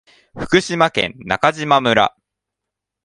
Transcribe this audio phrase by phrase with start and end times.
[0.35, 2.15] 福島県中島村